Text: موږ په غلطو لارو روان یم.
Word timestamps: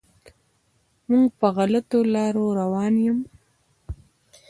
موږ 1.09 1.27
په 1.39 1.47
غلطو 1.57 1.99
لارو 2.15 2.45
روان 2.61 2.93
یم. 3.05 3.19